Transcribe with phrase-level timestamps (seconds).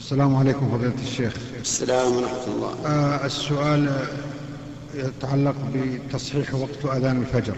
[0.00, 1.36] السلام عليكم فضيلة الشيخ.
[1.60, 2.86] السلام ورحمة الله.
[2.86, 4.06] آه السؤال
[4.94, 7.54] يتعلق بتصحيح وقت أذان الفجر.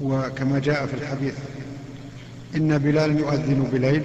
[0.00, 1.34] وكما جاء في الحديث
[2.56, 4.02] إن بلال يؤذن بليل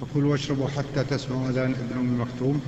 [0.00, 2.60] فكلوا واشربوا حتى تسمعوا أذان ابن أم مكتوم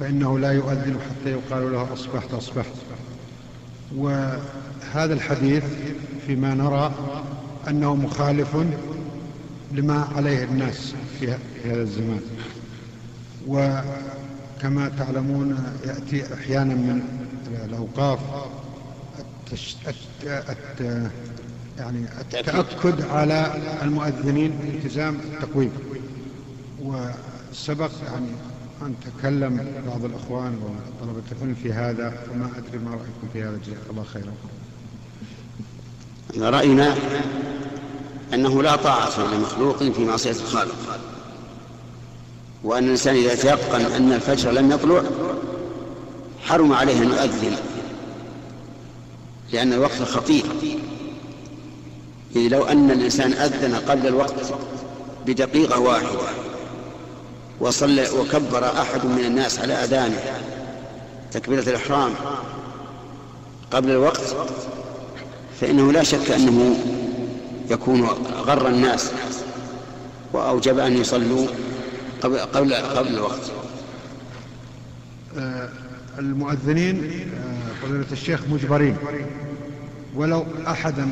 [0.00, 2.74] فإنه لا يؤذن حتى يقال له أصبحت أصبحت.
[3.96, 5.64] وهذا الحديث
[6.26, 6.92] فيما نرى
[7.68, 8.56] أنه مخالف
[9.72, 12.20] لما عليه الناس في هذا الزمان.
[13.46, 17.02] وكما تعلمون يأتي أحيانا من
[17.64, 18.18] الأوقاف.
[21.78, 25.72] يعني التأكد على المؤذنين بالتزام التقويم.
[26.82, 28.28] وسبق يعني
[28.82, 33.58] أن تكلم بعض الأخوان وطلبة العلم في هذا وما أدري ما رأيكم في هذا.
[33.66, 34.32] جزاك الله خيرا.
[36.50, 36.94] رأينا
[38.34, 40.98] أنه لا طاعة لمخلوق في معصية الخالق.
[42.64, 45.02] وأن الإنسان إذا تيقن أن الفجر لم يطلع
[46.44, 47.56] حرم عليه أن يؤذن
[49.52, 50.44] لأن الوقت خطير.
[52.36, 54.54] إذ لو أن الإنسان أذن قبل الوقت
[55.26, 56.18] بدقيقة واحدة
[57.60, 60.22] وصلى وكبر أحد من الناس على أذانه
[61.32, 62.14] تكبيرة الإحرام
[63.70, 64.36] قبل الوقت
[65.60, 66.76] فإنه لا شك أنه
[67.70, 68.02] يكون
[68.36, 69.10] غر الناس
[70.32, 71.46] وأوجب أن يصلوا
[72.22, 73.50] قبل قبل قبل الوقت.
[75.38, 75.68] آه
[76.18, 78.96] المؤذنين آه فضيلة الشيخ مجبرين.
[80.16, 81.08] ولو أحدا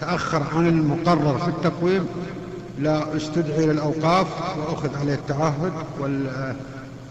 [0.00, 2.06] تأخر عن المقرر في التقويم
[2.78, 4.26] لا استدعي إلى الأوقاف
[4.58, 6.54] وأخذ عليه التعهد وال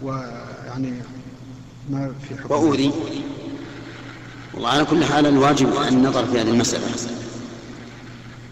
[0.02, 0.92] ويعني
[1.90, 2.54] ما في حكم.
[2.54, 2.92] وأوذي.
[4.54, 6.86] والله على كل حال الواجب النظر في هذه المسألة.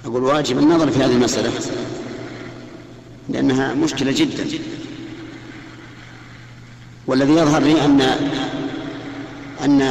[0.04, 1.50] أقول واجب النظر في هذه المسألة
[3.28, 4.44] لأنها مشكلة جدا.
[7.06, 8.00] والذي يظهر لي أن
[9.64, 9.82] أن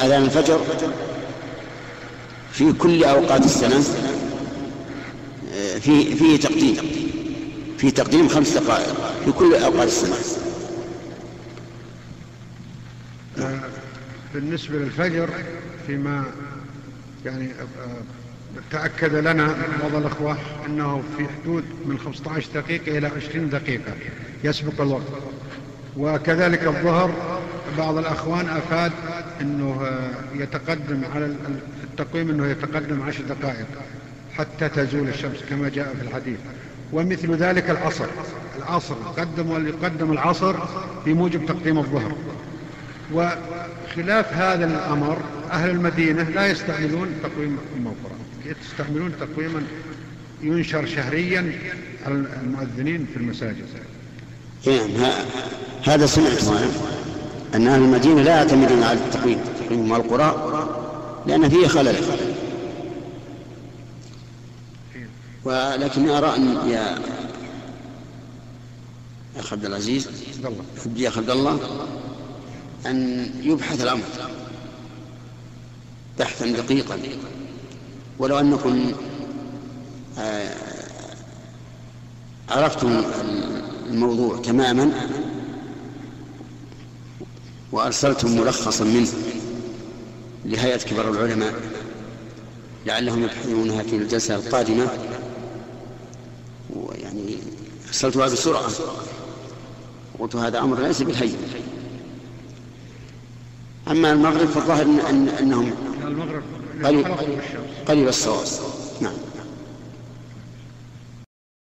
[0.00, 0.60] أذان الفجر
[2.52, 3.80] في كل أوقات السنة
[5.80, 6.76] في فيه تقديم
[7.78, 8.94] في تقديم خمس دقائق
[9.24, 10.16] في كل أوقات السنة.
[14.34, 15.30] بالنسبة للفجر
[15.86, 16.24] فيما
[17.24, 17.50] يعني
[18.70, 20.36] تأكد لنا بعض الأخوة
[20.66, 23.92] أنه في حدود من 15 دقيقة إلى 20 دقيقة.
[24.44, 25.02] يسبق الوقت.
[25.96, 27.10] وكذلك الظهر
[27.78, 28.92] بعض الأخوان أفاد
[29.40, 29.90] أنه
[30.34, 31.34] يتقدم على
[31.84, 33.66] التقويم أنه يتقدم عشر دقائق
[34.36, 36.38] حتى تزول الشمس كما جاء في الحديث.
[36.92, 38.06] ومثل ذلك العصر.
[38.58, 40.54] العصر قدم ويقدم العصر
[41.04, 42.12] في موجب تقديم الظهر.
[43.12, 45.18] وخلاف هذا الأمر
[45.50, 48.18] أهل المدينة لا يستعملون تقويم أم القرآن
[48.70, 49.62] يستعملون تقويما
[50.42, 51.58] ينشر شهريا
[52.06, 53.66] على المؤذنين في المساجد؟
[54.66, 55.24] نعم
[55.84, 56.42] هذا سمعت
[57.54, 60.68] أن أهل المدينة لا يعتمدون على التقويم تقويم القرى
[61.26, 61.96] لأن فيه خلل.
[65.44, 66.98] ولكن أرى أن يا
[69.38, 70.08] أخ عبد العزيز
[71.16, 71.60] عبد الله
[72.86, 74.04] أن يبحث الأمر.
[76.18, 76.98] بحثا دقيقا.
[78.18, 78.92] ولو أنكم
[80.18, 80.54] آه،
[82.48, 83.02] عرفتم
[83.90, 84.92] الموضوع تماما
[87.72, 89.08] وأرسلتم ملخصا منه
[90.44, 91.54] لهيئة كبار العلماء
[92.86, 94.88] لعلهم يبحثونها في الجلسة القادمة.
[96.76, 97.36] ويعني
[97.88, 98.70] أرسلتها بسرعة.
[100.18, 101.36] قلت هذا أمر ليس بالهين
[103.90, 106.42] أما المغرب فالظاهر أن أنهم المغرب.
[106.84, 107.06] قريب
[107.86, 108.46] قريب الصواب.
[109.00, 109.27] نعم.